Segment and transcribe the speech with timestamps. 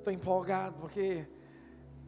[0.00, 1.26] Estou empolgado porque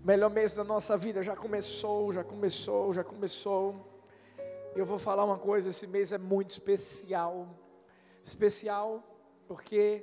[0.03, 4.03] melhor mês da nossa vida já começou, já começou, já começou.
[4.75, 7.55] Eu vou falar uma coisa, esse mês é muito especial.
[8.23, 9.05] Especial
[9.47, 10.03] porque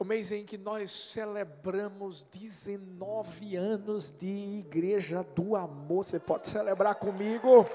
[0.00, 6.04] o mês em que nós celebramos 19 anos de Igreja do Amor.
[6.04, 7.70] Você pode celebrar comigo?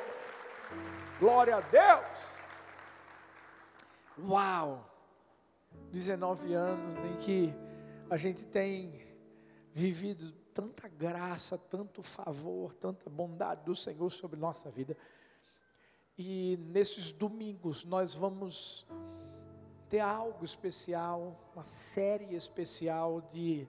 [1.21, 2.41] Glória a Deus!
[4.27, 4.93] Uau!
[5.89, 7.55] 19 anos em que
[8.09, 9.04] a gente tem
[9.75, 14.95] vivido tanta graça, tanto favor, tanta bondade do Senhor sobre nossa vida.
[16.17, 18.87] E nesses domingos nós vamos
[19.89, 23.67] ter algo especial, uma série especial de,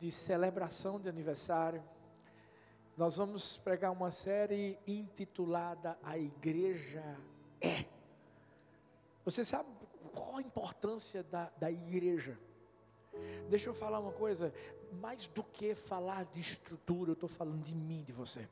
[0.00, 1.80] de celebração de aniversário.
[2.96, 7.16] Nós vamos pregar uma série intitulada A Igreja
[7.60, 7.84] é.
[9.24, 9.68] Você sabe
[10.12, 12.36] qual a importância da, da igreja?
[13.48, 14.52] Deixa eu falar uma coisa,
[14.92, 18.48] mais do que falar de estrutura, eu estou falando de mim, de você.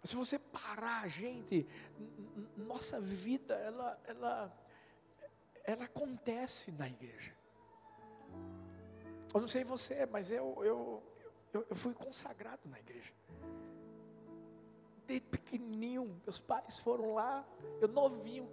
[0.00, 1.66] Mas se você parar, gente,
[2.56, 4.58] nossa vida, ela, ela,
[5.64, 7.34] ela acontece na igreja.
[9.34, 11.02] Eu não sei você, mas eu, eu,
[11.52, 13.12] eu, eu fui consagrado na igreja.
[15.06, 17.46] Desde pequenininho, meus pais foram lá,
[17.80, 18.48] eu novinho,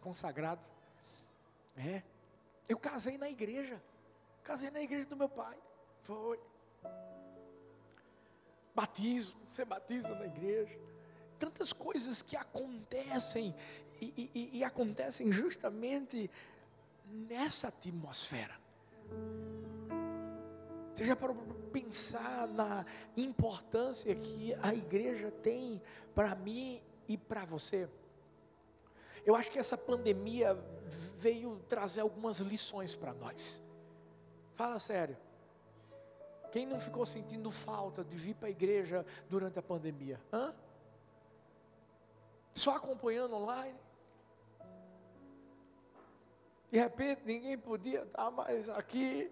[0.00, 0.66] consagrado.
[1.76, 2.02] É.
[2.70, 3.82] Eu casei na igreja.
[4.44, 5.58] Casei na igreja do meu pai.
[6.04, 6.38] Foi.
[8.72, 10.78] Batismo, você batiza na igreja.
[11.36, 13.52] Tantas coisas que acontecem
[14.00, 16.30] e, e, e acontecem justamente
[17.06, 18.54] nessa atmosfera.
[20.94, 25.82] Você já parou para pensar na importância que a igreja tem
[26.14, 27.88] para mim e para você?
[29.24, 30.54] Eu acho que essa pandemia
[31.18, 33.62] veio trazer algumas lições para nós.
[34.54, 35.16] Fala sério.
[36.50, 40.20] Quem não ficou sentindo falta de vir para a igreja durante a pandemia?
[40.32, 40.54] Hã?
[42.52, 43.78] Só acompanhando online?
[46.70, 49.30] De repente ninguém podia estar mais aqui.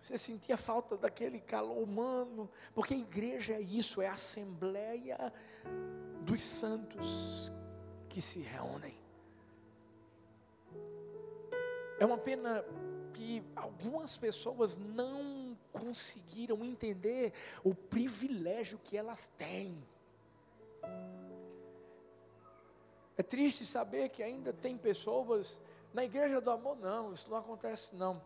[0.00, 5.32] Você sentia falta daquele calor humano, porque a igreja é isso, é a assembleia
[6.26, 7.52] dos santos
[8.08, 8.98] que se reúnem.
[11.98, 12.64] É uma pena
[13.14, 17.32] que algumas pessoas não conseguiram entender
[17.64, 19.82] o privilégio que elas têm.
[23.16, 25.60] É triste saber que ainda tem pessoas
[25.94, 28.20] na igreja do amor, não, isso não acontece não.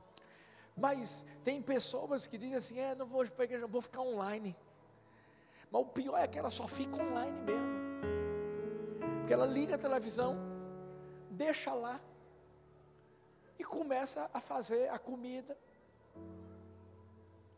[0.76, 4.56] Mas tem pessoas que dizem assim: é, não vou para a igreja, vou ficar online.
[5.70, 7.89] Mas o pior é que ela só fica online mesmo.
[9.30, 10.36] Porque ela liga a televisão,
[11.30, 12.00] deixa lá
[13.56, 15.56] e começa a fazer a comida.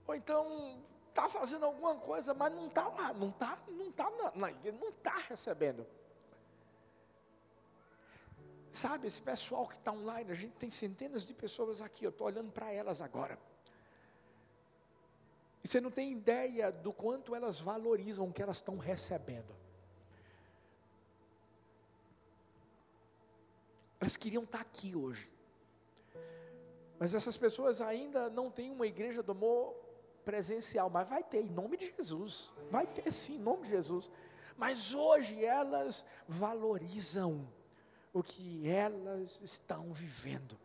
[0.06, 4.50] Ou então está fazendo alguma coisa, mas não está lá, não está, não na, na
[4.50, 5.86] igreja, não está recebendo.
[8.70, 12.26] Sabe, esse pessoal que está online, a gente tem centenas de pessoas aqui, eu estou
[12.26, 13.38] olhando para elas agora.
[15.64, 19.61] E você não tem ideia do quanto elas valorizam o que elas estão recebendo.
[24.02, 25.30] Elas queriam estar aqui hoje.
[26.98, 29.76] Mas essas pessoas ainda não têm uma igreja do amor
[30.24, 32.52] presencial, mas vai ter, em nome de Jesus.
[32.68, 34.10] Vai ter sim, em nome de Jesus.
[34.56, 37.48] Mas hoje elas valorizam
[38.12, 40.58] o que elas estão vivendo.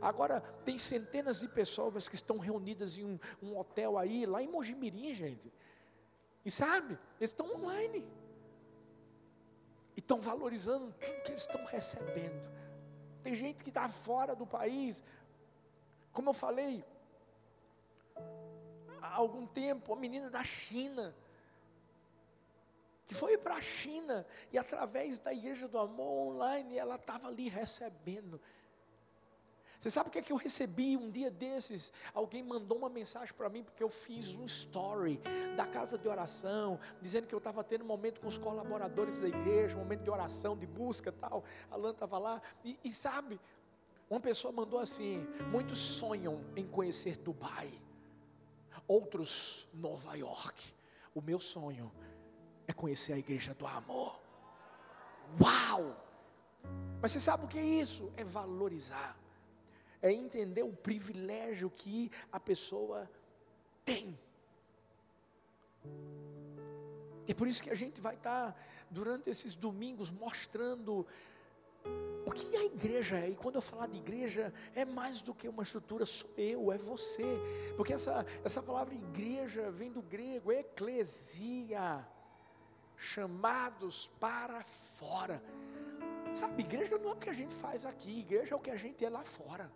[0.00, 4.46] Agora, tem centenas de pessoas que estão reunidas em um, um hotel aí, lá em
[4.46, 5.52] Mojimirim, gente.
[6.44, 8.06] E sabe, eles estão online.
[9.96, 12.63] E estão valorizando tudo que eles estão recebendo.
[13.24, 15.02] Tem gente que está fora do país.
[16.12, 16.84] Como eu falei,
[19.00, 21.16] há algum tempo, a menina da China,
[23.06, 27.48] que foi para a China e através da Igreja do Amor online, ela estava ali
[27.48, 28.38] recebendo.
[29.84, 31.92] Você sabe o que é que eu recebi um dia desses?
[32.14, 35.20] Alguém mandou uma mensagem para mim, porque eu fiz um story
[35.58, 39.28] da casa de oração, dizendo que eu estava tendo um momento com os colaboradores da
[39.28, 41.44] igreja, um momento de oração, de busca tal.
[41.70, 43.38] A Lã estava lá, e, e sabe,
[44.08, 47.70] uma pessoa mandou assim: muitos sonham em conhecer Dubai,
[48.88, 50.64] outros Nova York.
[51.14, 51.92] O meu sonho
[52.66, 54.18] é conhecer a igreja do amor.
[55.38, 55.94] Uau!
[57.02, 58.10] Mas você sabe o que é isso?
[58.16, 59.22] É valorizar
[60.04, 63.10] é entender o privilégio que a pessoa
[63.86, 64.18] tem.
[67.26, 68.54] E é por isso que a gente vai estar,
[68.90, 71.06] durante esses domingos, mostrando
[72.26, 73.30] O que a igreja é?
[73.30, 76.78] E quando eu falar de igreja, é mais do que uma estrutura, sou eu, é
[76.78, 77.38] você.
[77.76, 82.06] Porque essa, essa palavra igreja vem do grego, eclesia,
[82.96, 85.42] chamados para fora.
[86.32, 88.76] Sabe, igreja não é o que a gente faz aqui, igreja é o que a
[88.76, 89.70] gente é lá fora.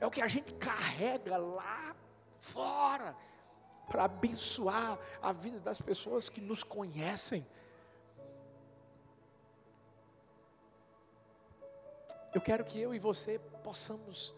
[0.00, 1.96] É o que a gente carrega lá
[2.38, 3.16] fora
[3.88, 7.46] para abençoar a vida das pessoas que nos conhecem.
[12.34, 14.34] Eu quero que eu e você possamos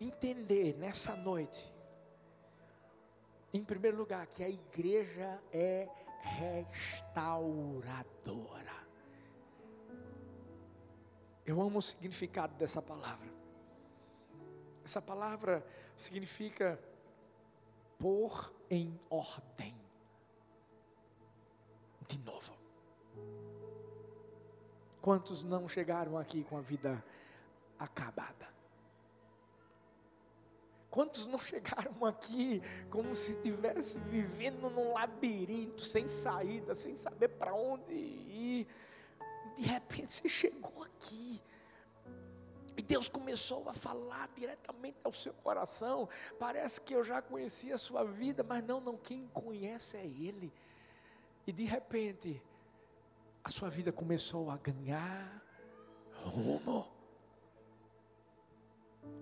[0.00, 1.72] entender nessa noite,
[3.52, 5.88] em primeiro lugar, que a igreja é
[6.20, 8.80] restauradora.
[11.46, 13.29] Eu amo o significado dessa palavra.
[14.90, 15.64] Essa palavra
[15.96, 16.76] significa
[17.96, 19.80] pôr em ordem.
[22.08, 22.58] De novo.
[25.00, 27.04] Quantos não chegaram aqui com a vida
[27.78, 28.52] acabada?
[30.90, 32.60] Quantos não chegaram aqui
[32.90, 38.66] como se estivesse vivendo num labirinto, sem saída, sem saber para onde ir?
[39.56, 41.40] De repente você chegou aqui.
[42.76, 46.08] E Deus começou a falar diretamente ao seu coração.
[46.38, 50.52] Parece que eu já conhecia a sua vida, mas não, não, quem conhece é Ele.
[51.46, 52.40] E de repente,
[53.42, 55.42] a sua vida começou a ganhar
[56.22, 56.88] rumo.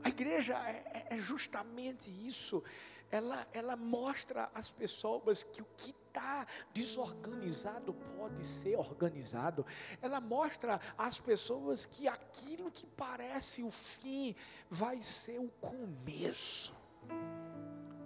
[0.02, 2.62] A igreja é, é, é justamente isso.
[3.10, 9.64] Ela, ela mostra às pessoas que o que está desorganizado pode ser organizado.
[10.02, 14.34] Ela mostra às pessoas que aquilo que parece o fim
[14.68, 16.74] vai ser o começo.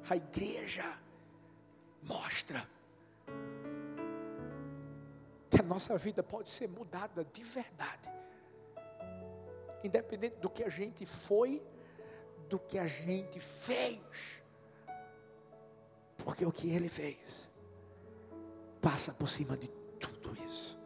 [0.08, 0.98] A igreja
[2.02, 2.68] mostra
[5.50, 8.08] que a nossa vida pode ser mudada de verdade,
[9.84, 11.62] independente do que a gente foi,
[12.48, 14.41] do que a gente fez,
[16.22, 17.48] porque o que Ele fez
[18.80, 20.80] passa por cima de tudo isso.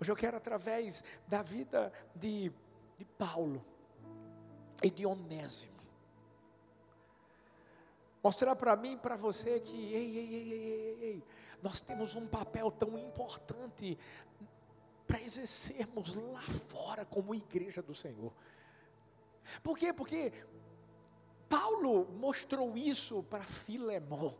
[0.00, 2.52] Hoje eu quero, através da vida de,
[2.96, 3.64] de Paulo
[4.82, 5.78] e de Onésimo,
[8.22, 11.24] mostrar para mim e para você que, ei, ei, ei, ei, ei,
[11.62, 13.98] nós temos um papel tão importante
[15.06, 18.32] para exercermos lá fora como igreja do Senhor.
[19.62, 19.92] Por quê?
[19.92, 20.32] Porque
[21.48, 24.34] Paulo mostrou isso para Filemão.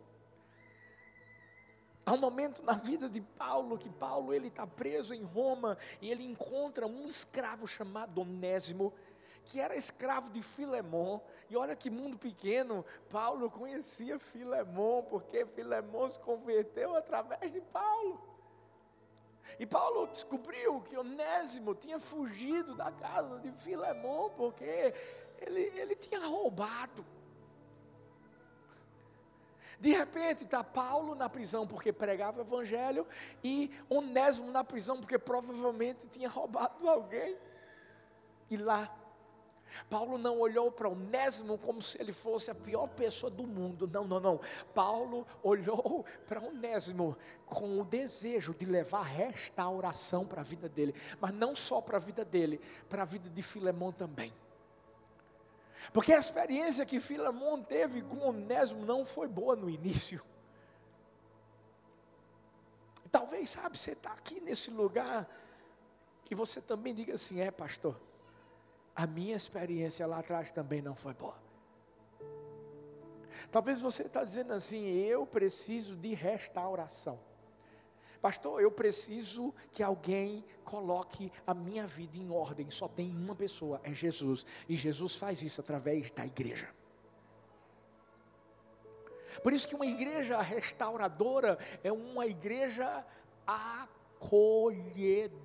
[2.04, 6.10] Há um momento na vida de Paulo que Paulo ele está preso em Roma e
[6.10, 8.94] ele encontra um escravo chamado Onésimo
[9.48, 11.20] que era escravo de Filemão.
[11.50, 18.20] E olha que mundo pequeno, Paulo conhecia Filemão, porque Filemão se converteu através de Paulo.
[19.58, 24.92] E Paulo descobriu que Onésimo tinha fugido da casa de Filemão, porque
[25.40, 27.04] ele, ele tinha roubado.
[29.80, 33.06] De repente está Paulo na prisão porque pregava o evangelho
[33.44, 37.36] e Onésimo na prisão porque provavelmente tinha roubado alguém.
[38.50, 38.92] E lá
[39.88, 43.86] Paulo não olhou para Onésimo como se ele fosse a pior pessoa do mundo.
[43.86, 44.40] Não, não, não.
[44.74, 51.32] Paulo olhou para Onésimo com o desejo de levar restauração para a vida dele, mas
[51.32, 54.32] não só para a vida dele, para a vida de Filemão também.
[55.92, 60.22] Porque a experiência que Filemão teve com Onésimo não foi boa no início.
[63.10, 65.28] Talvez, sabe, você está aqui nesse lugar
[66.24, 67.98] que você também diga assim: é, pastor,
[68.94, 71.36] a minha experiência lá atrás também não foi boa.
[73.50, 77.18] Talvez você está dizendo assim: eu preciso de restauração.
[78.20, 82.70] Pastor, eu preciso que alguém coloque a minha vida em ordem.
[82.70, 84.44] Só tem uma pessoa, é Jesus.
[84.68, 86.68] E Jesus faz isso através da igreja.
[89.42, 93.04] Por isso que uma igreja restauradora é uma igreja
[93.46, 95.38] acolhedora.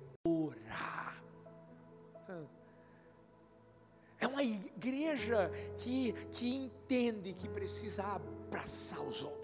[4.18, 9.43] É uma igreja que, que entende que precisa abraçar os outros.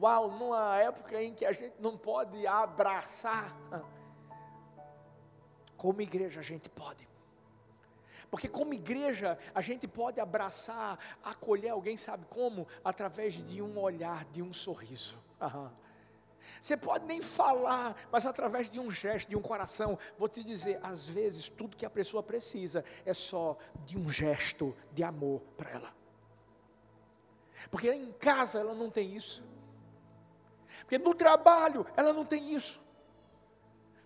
[0.00, 3.56] Uau, numa época em que a gente não pode abraçar,
[5.76, 7.08] como igreja a gente pode.
[8.30, 12.66] Porque como igreja a gente pode abraçar, acolher alguém, sabe como?
[12.84, 15.18] Através de um olhar, de um sorriso.
[16.60, 20.80] Você pode nem falar, mas através de um gesto, de um coração, vou te dizer,
[20.82, 25.70] às vezes tudo que a pessoa precisa é só de um gesto de amor para
[25.70, 25.94] ela.
[27.70, 29.44] Porque em casa ela não tem isso.
[30.80, 32.80] Porque no trabalho ela não tem isso.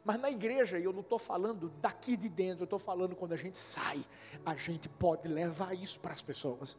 [0.05, 3.37] Mas na igreja, eu não estou falando daqui de dentro, eu estou falando quando a
[3.37, 4.05] gente sai,
[4.45, 6.77] a gente pode levar isso para as pessoas.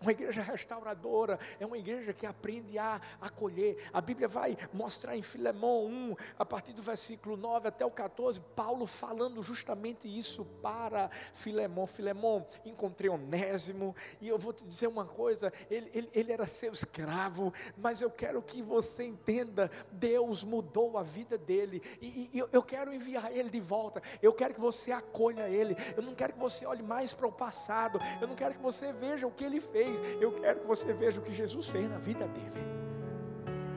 [0.00, 3.88] Uma igreja restauradora é uma igreja que aprende a acolher.
[3.92, 8.40] A Bíblia vai mostrar em Filemão 1, a partir do versículo 9 até o 14,
[8.54, 11.86] Paulo falando justamente isso para Filemão.
[11.86, 16.72] Filemão, encontrei Onésimo, e eu vou te dizer uma coisa: ele, ele, ele era seu
[16.72, 22.48] escravo, mas eu quero que você entenda: Deus mudou a vida dele, e, e eu,
[22.52, 24.00] eu quero enviar ele de volta.
[24.22, 25.76] Eu quero que você acolha ele.
[25.96, 28.92] Eu não quero que você olhe mais para o passado, eu não quero que você
[28.92, 31.88] veja o que ele fez fez, eu quero que você veja o que Jesus fez
[31.88, 32.68] na vida dele.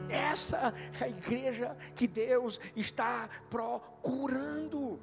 [0.09, 4.99] Essa é a igreja que Deus está procurando.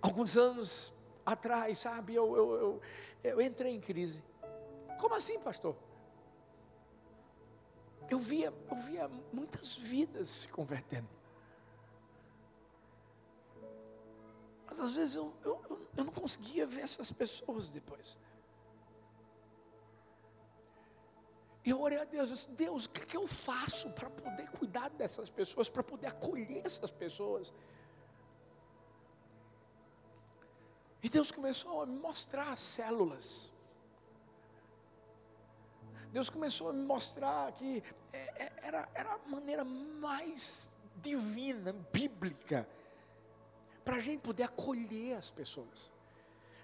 [0.00, 0.94] Alguns anos
[1.24, 2.80] atrás, sabe, eu, eu, eu,
[3.22, 4.22] eu entrei em crise.
[4.98, 5.76] Como assim, pastor?
[8.08, 11.08] Eu via, eu via muitas vidas se convertendo.
[14.66, 15.60] Mas às vezes eu, eu,
[15.96, 18.18] eu não conseguia ver essas pessoas depois.
[21.64, 24.48] E eu orei a Deus, eu disse, Deus, o que, que eu faço para poder
[24.50, 27.52] cuidar dessas pessoas, para poder acolher essas pessoas?
[31.02, 33.52] E Deus começou a me mostrar as células.
[36.12, 40.70] Deus começou a me mostrar que é, é, era, era a maneira mais
[41.02, 42.68] divina, bíblica,
[43.86, 45.92] para a gente poder acolher as pessoas,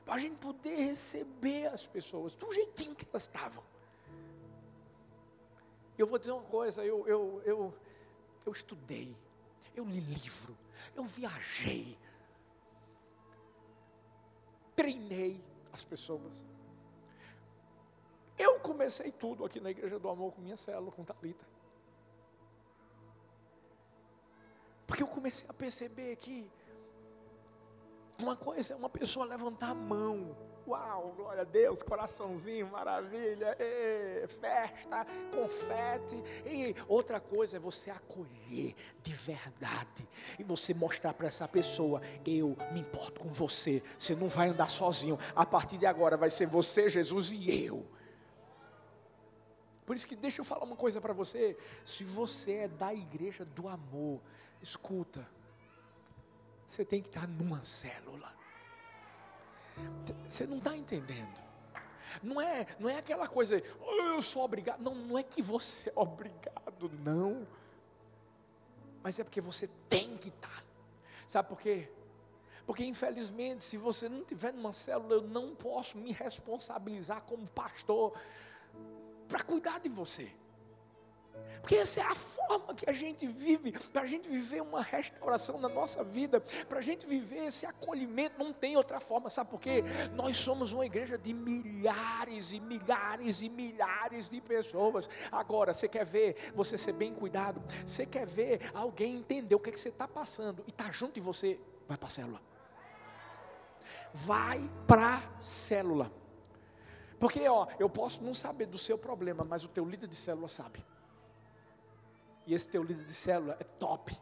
[0.04, 3.62] para a gente poder receber as pessoas do jeitinho que elas estavam.
[5.96, 7.74] Eu vou dizer uma coisa, eu, eu, eu,
[8.44, 9.16] eu estudei,
[9.72, 10.58] eu li livro,
[10.96, 11.96] eu viajei,
[14.74, 15.40] treinei
[15.72, 16.44] as pessoas.
[18.36, 21.46] Eu comecei tudo aqui na Igreja do Amor com minha célula, com Talita.
[24.88, 26.50] Porque eu comecei a perceber que
[28.18, 30.36] uma coisa é uma pessoa levantar a mão.
[30.66, 35.04] Uau, glória a Deus, coraçãozinho, maravilha, e, festa,
[35.34, 36.14] confete.
[36.46, 42.56] E outra coisa é você acolher de verdade e você mostrar para essa pessoa: eu
[42.72, 43.82] me importo com você.
[43.98, 45.18] Você não vai andar sozinho.
[45.34, 47.84] A partir de agora vai ser você, Jesus e eu.
[49.84, 51.56] Por isso que deixa eu falar uma coisa para você.
[51.84, 54.20] Se você é da igreja do amor,
[54.60, 55.26] escuta.
[56.72, 58.32] Você tem que estar numa célula.
[60.26, 61.38] Você não está entendendo.
[62.22, 64.80] Não é, não é aquela coisa, oh, eu sou obrigado.
[64.80, 67.46] Não, não é que você é obrigado, não.
[69.02, 70.64] Mas é porque você tem que estar.
[71.28, 71.92] Sabe por quê?
[72.64, 78.18] Porque infelizmente, se você não tiver numa célula, eu não posso me responsabilizar como pastor
[79.28, 80.34] para cuidar de você.
[81.62, 85.60] Porque essa é a forma que a gente vive, para a gente viver uma restauração
[85.60, 89.60] na nossa vida, para a gente viver esse acolhimento, não tem outra forma, sabe por
[89.60, 89.84] quê?
[90.12, 95.08] Nós somos uma igreja de milhares e milhares e milhares de pessoas.
[95.30, 99.70] Agora, você quer ver você ser bem cuidado, você quer ver alguém entender o que,
[99.70, 102.42] é que você está passando e está junto de você, vai para a célula.
[104.12, 106.10] Vai para a célula.
[107.20, 110.48] Porque, ó, eu posso não saber do seu problema, mas o teu líder de célula
[110.48, 110.84] sabe.
[112.46, 114.12] E esse teu líder de célula é top.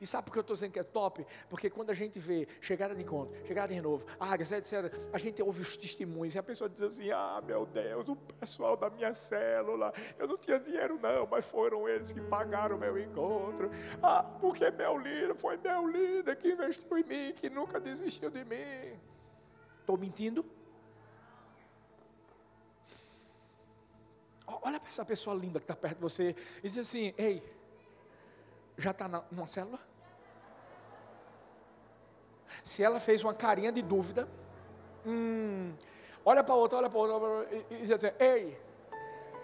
[0.00, 1.26] E sabe por que eu estou dizendo que é top?
[1.48, 5.42] Porque quando a gente vê chegada de encontro, chegada de renovo, águas, etc., a gente
[5.42, 9.14] ouve os testemunhos e a pessoa diz assim: Ah, meu Deus, o pessoal da minha
[9.14, 13.70] célula, eu não tinha dinheiro não, mas foram eles que pagaram o meu encontro.
[14.02, 18.44] Ah, porque meu líder, foi meu líder que investiu em mim, que nunca desistiu de
[18.44, 18.98] mim.
[19.80, 20.44] Estou mentindo?
[24.46, 27.42] Olha para essa pessoa linda que está perto de você e diz assim: Ei
[28.76, 29.78] já está numa célula?
[32.62, 34.28] Se ela fez uma carinha de dúvida,
[35.04, 35.74] hum,
[36.24, 38.60] olha para outra, olha para outra, e, e diz assim: Ei,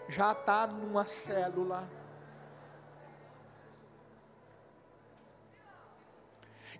[0.08, 1.88] já está numa célula.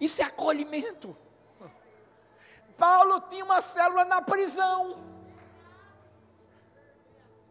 [0.01, 1.17] Isso é acolhimento.
[2.77, 4.99] Paulo tinha uma célula na prisão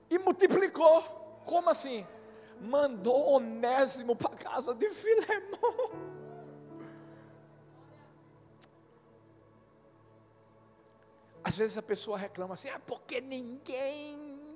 [0.09, 1.01] e multiplicou.
[1.45, 2.05] Como assim?
[2.61, 6.11] Mandou Onésimo para casa de Filemão.
[11.43, 14.55] Às vezes a pessoa reclama assim, é porque ninguém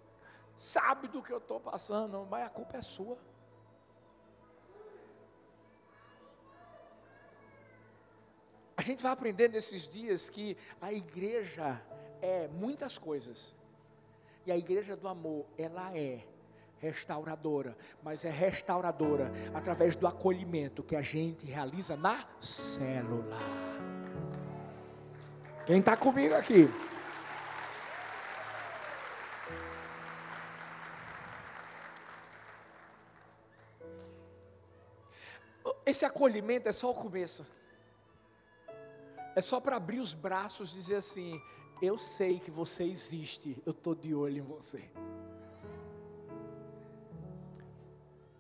[0.55, 3.17] sabe do que eu estou passando, mas a culpa é sua.
[8.77, 11.81] A gente vai aprender nesses dias que a igreja
[12.21, 13.55] é muitas coisas.
[14.45, 16.24] E a igreja do amor, ela é
[16.86, 23.39] restauradora, mas é restauradora através do acolhimento que a gente realiza na célula.
[25.65, 26.70] Quem está comigo aqui?
[35.86, 37.46] Esse acolhimento é só o começo.
[39.36, 41.42] É só para abrir os braços e dizer assim:
[41.82, 44.89] Eu sei que você existe, eu estou de olho em você.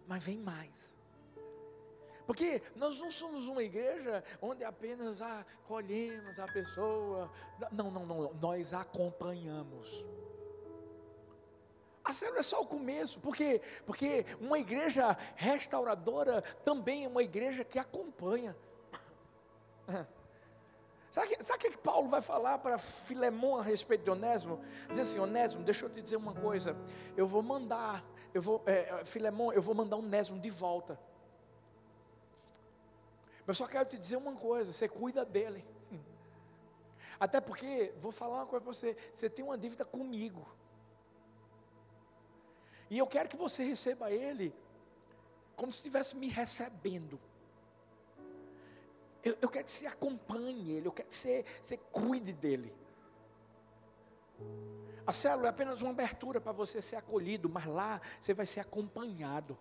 [0.07, 0.95] Mas vem mais.
[2.25, 7.31] Porque nós não somos uma igreja onde apenas acolhemos a pessoa.
[7.71, 8.33] Não, não, não.
[8.33, 10.05] Nós acompanhamos.
[12.03, 13.59] A célula é só o começo, por quê?
[13.83, 18.55] Porque uma igreja restauradora também é uma igreja que acompanha.
[21.09, 24.59] Sabe o que, sabe que Paulo vai falar para Filemão a respeito de Onésimo?
[24.89, 26.75] Diz assim: Onésimo, deixa eu te dizer uma coisa.
[27.15, 28.03] Eu vou mandar,
[28.35, 30.99] eu vou, é, Filemão, eu vou mandar Onésimo de volta.
[33.47, 35.63] Mas só quero te dizer uma coisa: você cuida dele.
[37.17, 40.45] Até porque, vou falar uma coisa para você: você tem uma dívida comigo.
[42.89, 44.53] E eu quero que você receba Ele
[45.55, 47.17] como se estivesse me recebendo.
[49.23, 52.75] Eu, eu, quero que você acompanhe Ele, eu quero que você, você cuide dele.
[55.05, 58.59] A célula é apenas uma abertura para você ser acolhido, mas lá você vai ser
[58.59, 59.57] acompanhado.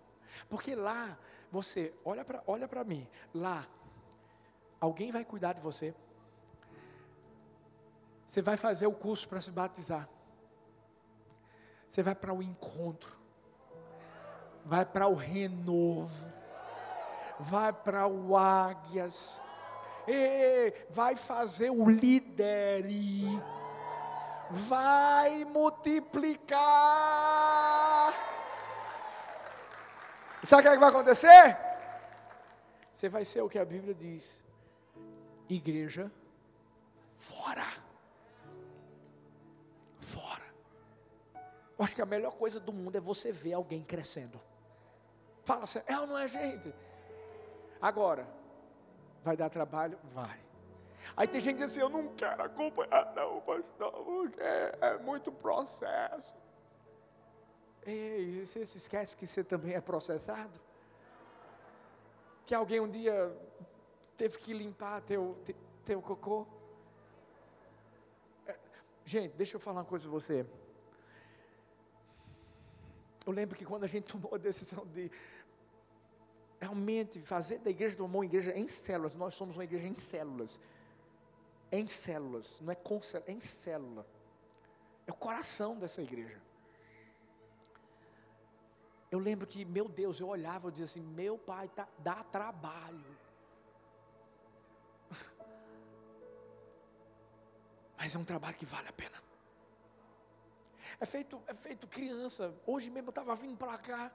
[0.48, 1.18] Porque lá,
[1.50, 3.66] você, olha para olha mim, lá,
[4.80, 5.94] alguém vai cuidar de você.
[8.26, 10.08] Você vai fazer o curso para se batizar.
[11.86, 13.16] Você vai para o encontro,
[14.64, 16.32] vai para o renovo,
[17.38, 19.40] vai para o águias,
[20.08, 22.86] e vai fazer o líder,
[24.50, 26.62] vai multiplicar.
[30.42, 31.56] Sabe o que, é que vai acontecer?
[32.92, 34.44] Você vai ser o que a Bíblia diz:
[35.48, 36.10] igreja
[37.16, 37.64] fora.
[41.78, 44.40] Eu acho que a melhor coisa do mundo é você ver alguém crescendo.
[45.44, 46.72] Fala assim, é ou não é gente?
[47.80, 48.26] Agora,
[49.22, 49.98] vai dar trabalho?
[50.14, 50.38] Vai.
[51.16, 55.30] Aí tem gente que diz assim, eu não quero acompanhar não, pastor, porque é muito
[55.30, 56.34] processo.
[57.86, 60.58] Ei, você se esquece que você também é processado?
[62.44, 63.36] Que alguém um dia
[64.16, 65.36] teve que limpar teu,
[65.84, 66.46] teu cocô?
[68.46, 68.56] É,
[69.04, 70.46] gente, deixa eu falar uma coisa para você.
[73.26, 75.10] Eu lembro que quando a gente tomou a decisão de
[76.60, 79.98] realmente fazer da igreja do amor uma igreja em células, nós somos uma igreja em
[79.98, 80.58] células.
[81.74, 84.06] Em células, não é com célula, em célula.
[85.08, 86.40] É o coração dessa igreja.
[89.10, 93.18] Eu lembro que, meu Deus, eu olhava e dizia assim: meu pai tá, dá trabalho.
[97.98, 99.20] Mas é um trabalho que vale a pena.
[101.00, 102.54] É feito, é feito criança.
[102.64, 104.12] Hoje mesmo eu estava vindo para cá,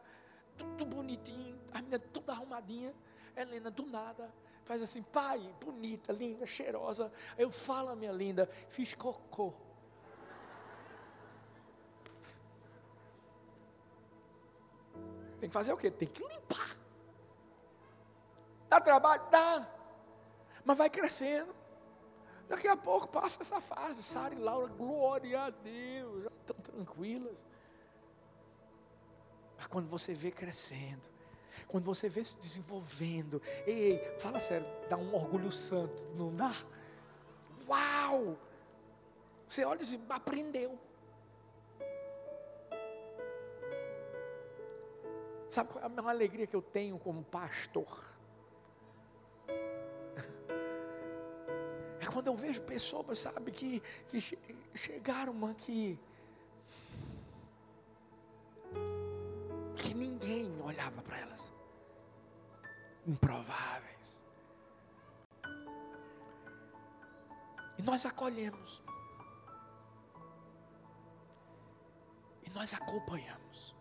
[0.58, 2.96] tudo bonitinho, a menina toda arrumadinha.
[3.36, 4.34] Helena, do nada,
[4.70, 7.12] faz assim, pai, bonita, linda, cheirosa.
[7.36, 9.52] Aí eu falo, minha linda, fiz cocô.
[15.40, 15.90] Tem que fazer o quê?
[15.90, 16.78] Tem que limpar.
[18.70, 19.24] Dá trabalho?
[19.32, 19.68] Dá.
[20.64, 21.56] Mas vai crescendo.
[22.48, 24.04] Daqui a pouco passa essa fase.
[24.04, 27.44] Sara e Laura, glória a Deus, já estão tranquilas.
[29.58, 31.10] Mas quando você vê crescendo,
[31.70, 36.52] quando você vê se desenvolvendo, ei, fala sério, dá um orgulho santo, não dá?
[37.68, 38.36] Uau!
[39.48, 40.78] Você olha e diz, aprendeu.
[45.48, 48.04] Sabe qual é a maior alegria que eu tenho como pastor?
[52.12, 54.20] quando eu vejo pessoas, sabe, que, que
[54.74, 56.00] chegaram aqui,
[59.76, 61.54] que ninguém olhava para elas,
[63.10, 64.24] improváveis,
[67.78, 68.84] e nós acolhemos,
[72.46, 73.76] e nós acompanhamos.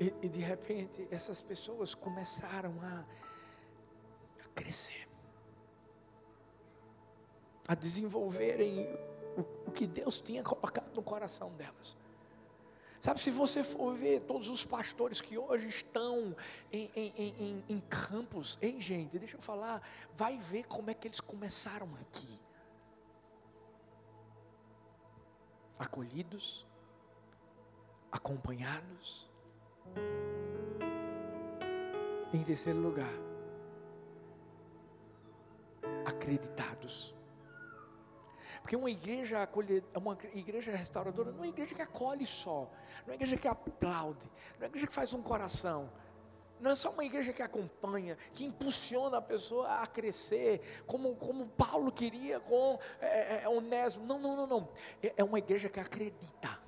[0.00, 3.04] E, e, de repente essas pessoas começaram a,
[4.44, 5.08] a crescer
[7.68, 8.88] a desenvolverem
[9.36, 11.98] o, o que Deus tinha colocado no coração delas.
[13.08, 16.36] Sabe, se você for ver todos os pastores que hoje estão
[16.70, 19.80] em, em, em, em, campos, ei gente, deixa eu falar,
[20.14, 22.38] vai ver como é que eles começaram aqui.
[25.78, 26.66] Acolhidos,
[28.12, 29.30] acompanhados.
[32.34, 33.14] Em terceiro lugar,
[36.04, 37.17] acreditados.
[38.68, 42.70] Porque uma igreja acolhe, uma igreja restauradora não é uma igreja que acolhe só,
[43.06, 45.90] não é uma igreja que aplaude, não é uma igreja que faz um coração.
[46.60, 51.46] Não é só uma igreja que acompanha, que impulsiona a pessoa a crescer, como, como
[51.46, 54.04] Paulo queria com é, é, é Onésimo.
[54.04, 54.68] Não, não, não, não.
[55.02, 56.60] É, é uma igreja que acredita.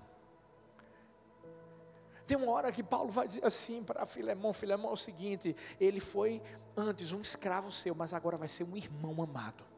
[2.27, 6.01] Tem uma hora que Paulo vai dizer assim para Filemão: Filemão é o seguinte, ele
[6.01, 6.41] foi
[6.75, 9.70] antes um escravo seu, mas agora vai ser um irmão amado.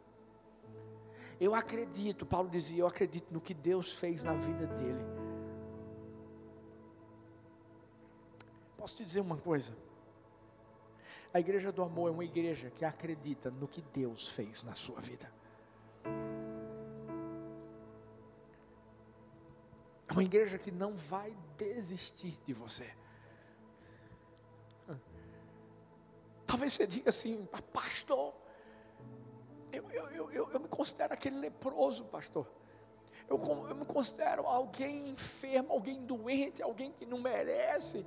[1.42, 5.04] Eu acredito, Paulo dizia, eu acredito no que Deus fez na vida dele.
[8.76, 9.76] Posso te dizer uma coisa?
[11.34, 15.00] A igreja do amor é uma igreja que acredita no que Deus fez na sua
[15.00, 15.32] vida.
[20.06, 22.88] É uma igreja que não vai desistir de você.
[26.46, 28.32] Talvez você diga assim, pastor,
[29.72, 32.46] eu, eu, eu, eu me considero aquele leproso, pastor.
[33.28, 38.04] Eu, eu me considero alguém enfermo, alguém doente, alguém que não merece.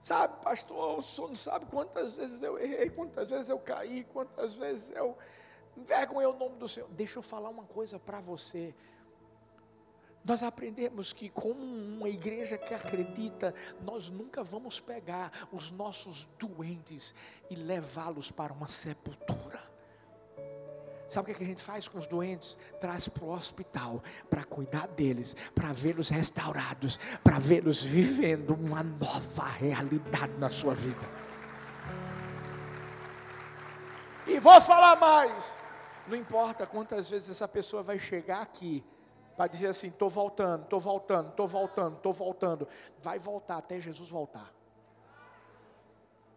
[0.00, 4.54] Sabe, pastor, o senhor não sabe quantas vezes eu errei, quantas vezes eu caí, quantas
[4.54, 5.16] vezes eu
[5.76, 6.88] envergonhei o nome do Senhor.
[6.90, 8.74] Deixa eu falar uma coisa para você.
[10.24, 17.14] Nós aprendemos que, como uma igreja que acredita, nós nunca vamos pegar os nossos doentes
[17.48, 19.62] e levá-los para uma sepultura.
[21.08, 22.58] Sabe o que a gente faz com os doentes?
[22.80, 29.44] Traz para o hospital para cuidar deles, para vê-los restaurados, para vê-los vivendo uma nova
[29.44, 31.06] realidade na sua vida.
[34.26, 35.56] E vou falar mais.
[36.08, 38.84] Não importa quantas vezes essa pessoa vai chegar aqui
[39.36, 42.68] para dizer assim: estou voltando, estou voltando, estou voltando, estou voltando.
[43.00, 44.52] Vai voltar até Jesus voltar.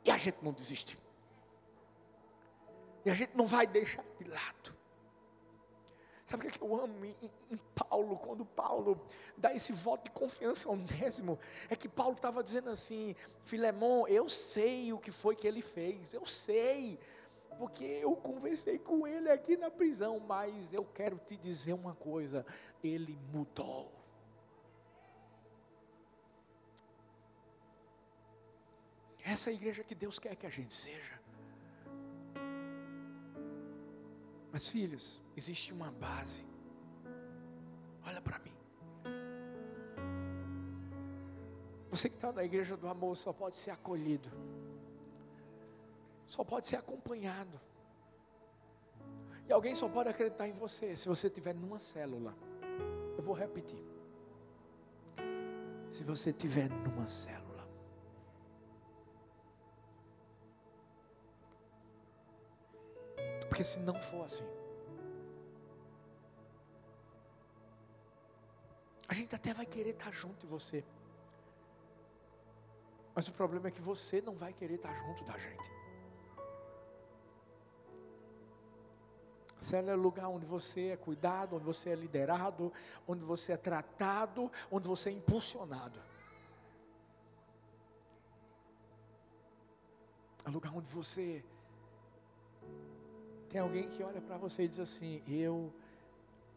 [0.05, 0.97] E a gente não desiste.
[3.05, 4.79] E a gente não vai deixar de lado.
[6.29, 7.15] Sabe o que, é eu amo em,
[7.49, 9.01] em, Paulo, quando Paulo
[9.35, 11.39] dá esse voto de confiança ao Onésimo?
[11.69, 16.13] É que Paulo estava dizendo assim: Filemão, eu sei o que foi que ele fez,
[16.13, 16.99] eu sei,
[17.57, 22.45] porque eu conversei com ele aqui na prisão, mas eu quero te dizer uma coisa:
[22.83, 23.91] ele mudou.
[29.23, 31.18] Essa é a igreja que Deus quer que a gente seja.
[34.51, 36.45] Mas filhos, existe uma base.
[38.05, 38.53] Olha para mim.
[41.89, 44.29] Você que está na igreja do amor só pode ser acolhido,
[46.25, 47.59] só pode ser acompanhado.
[49.47, 52.35] E alguém só pode acreditar em você se você estiver numa célula.
[53.17, 53.83] Eu vou repetir.
[55.89, 57.48] Se você estiver numa célula.
[63.59, 64.47] Porque se não for assim,
[69.05, 70.81] a gente até vai querer estar junto de você.
[73.13, 75.69] Mas o problema é que você não vai querer estar junto da gente.
[79.59, 82.71] Célula é o lugar onde você é cuidado, onde você é liderado,
[83.05, 86.01] onde você é tratado, onde você é impulsionado.
[90.45, 91.43] É o lugar onde você
[93.49, 95.73] tem alguém que olha para você e diz assim: Eu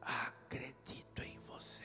[0.01, 1.85] acredito em você.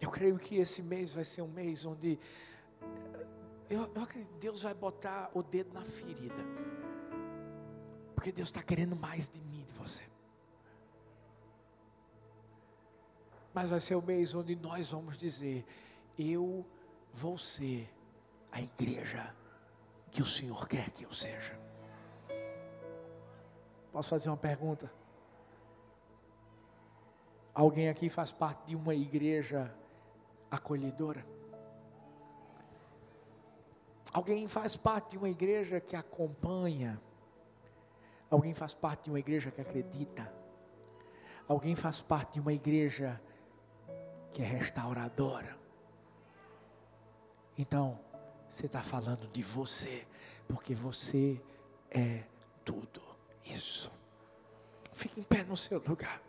[0.00, 2.18] Eu creio que esse mês vai ser um mês onde
[3.68, 6.44] eu, eu acredito Deus vai botar o dedo na ferida.
[8.14, 10.02] Porque Deus está querendo mais de mim, de você.
[13.52, 15.64] Mas vai ser o mês onde nós vamos dizer:
[16.16, 16.64] Eu
[17.12, 17.92] vou ser
[18.52, 19.34] a igreja
[20.10, 21.58] que o Senhor quer que eu seja.
[23.92, 24.92] Posso fazer uma pergunta?
[27.54, 29.74] Alguém aqui faz parte de uma igreja
[30.50, 31.26] acolhedora?
[34.12, 37.00] Alguém faz parte de uma igreja que acompanha?
[38.28, 40.32] Alguém faz parte de uma igreja que acredita?
[41.46, 43.20] Alguém faz parte de uma igreja
[44.32, 45.58] que é restauradora?
[47.58, 47.98] Então,
[48.50, 50.04] você está falando de você,
[50.48, 51.40] porque você
[51.88, 52.24] é
[52.64, 53.00] tudo
[53.44, 53.90] isso.
[54.92, 56.20] Fique em pé no seu lugar.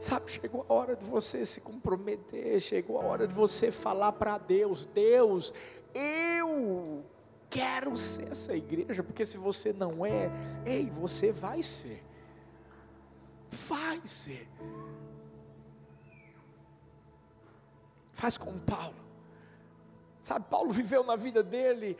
[0.00, 4.38] Sabe, chegou a hora de você se comprometer, chegou a hora de você falar para
[4.38, 5.52] Deus: Deus,
[5.94, 7.04] eu
[7.50, 10.30] quero ser essa igreja, porque se você não é,
[10.64, 12.02] ei, você vai ser.
[13.68, 14.48] Vai ser.
[18.14, 19.07] Faz como Paulo.
[20.28, 21.96] Sabe, Paulo viveu na vida dele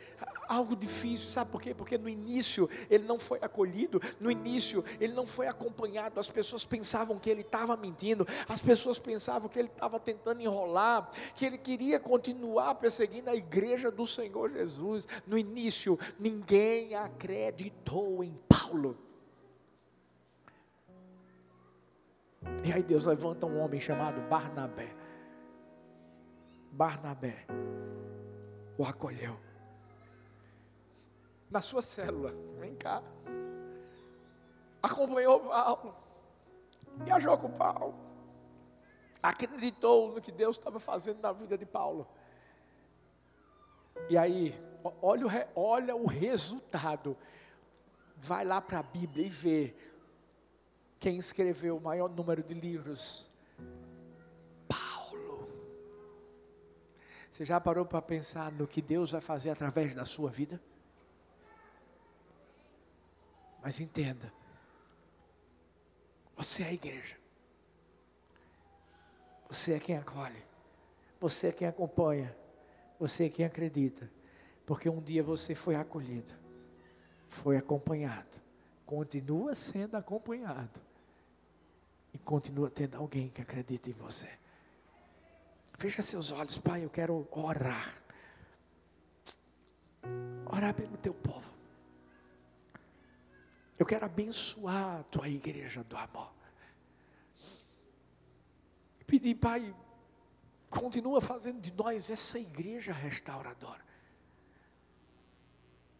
[0.47, 1.73] algo difícil, sabe por quê?
[1.73, 6.63] Porque no início ele não foi acolhido, no início ele não foi acompanhado, as pessoas
[6.63, 11.57] pensavam que ele estava mentindo, as pessoas pensavam que ele estava tentando enrolar, que ele
[11.57, 15.07] queria continuar perseguindo a igreja do Senhor Jesus.
[15.25, 18.95] No início, ninguém acreditou em Paulo.
[22.63, 24.95] E aí Deus levanta um homem chamado Barnabé.
[26.71, 27.47] Barnabé
[28.79, 29.37] o acolheu.
[31.51, 33.03] Na sua célula, vem cá.
[34.81, 35.95] Acompanhou Paulo.
[36.99, 37.93] Viajou com Paulo.
[39.21, 42.07] Acreditou no que Deus estava fazendo na vida de Paulo.
[44.09, 44.57] E aí,
[45.01, 47.17] olha o, olha o resultado.
[48.15, 49.75] Vai lá para a Bíblia e vê
[51.01, 53.29] quem escreveu o maior número de livros
[57.39, 60.61] Você já parou para pensar no que Deus vai fazer através da sua vida?
[63.63, 64.29] Mas entenda,
[66.35, 67.15] você é a igreja,
[69.47, 70.43] você é quem acolhe,
[71.17, 72.35] você é quem acompanha,
[72.99, 74.11] você é quem acredita,
[74.65, 76.33] porque um dia você foi acolhido,
[77.25, 78.37] foi acompanhado,
[78.85, 80.81] continua sendo acompanhado.
[82.13, 84.27] E continua tendo alguém que acredita em você.
[85.79, 87.89] Fecha seus olhos, Pai, eu quero orar.
[90.45, 91.49] Orar pelo teu povo.
[93.77, 96.33] Eu quero abençoar a tua igreja do amor.
[98.99, 99.73] E pedir, Pai,
[100.69, 103.87] continua fazendo de nós essa igreja restauradora.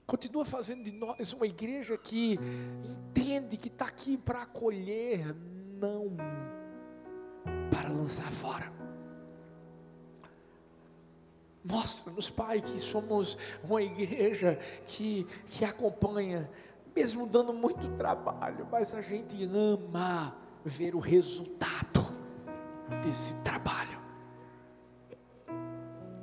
[0.05, 2.37] Continua fazendo de nós uma igreja que
[2.83, 5.33] entende que está aqui para acolher,
[5.79, 6.17] não
[7.71, 8.78] para lançar fora.
[11.69, 16.49] Mostra-nos, Pai, que somos uma igreja que, que acompanha,
[16.95, 22.07] mesmo dando muito trabalho, mas a gente ama ver o resultado
[23.03, 23.99] desse trabalho.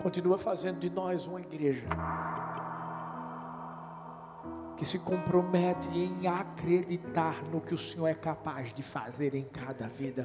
[0.03, 1.87] Continua fazendo de nós uma igreja
[4.77, 9.87] que se compromete em acreditar no que o Senhor é capaz de fazer em cada
[9.87, 10.25] vida.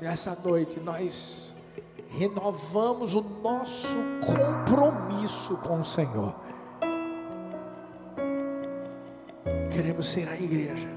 [0.00, 1.57] E essa noite nós
[2.08, 6.34] renovamos o nosso compromisso com o Senhor.
[9.72, 10.88] Queremos ser a igreja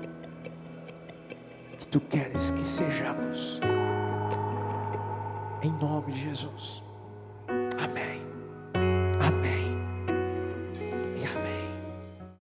[1.77, 3.59] que tu queres que sejamos.
[5.61, 6.90] Em nome de Jesus.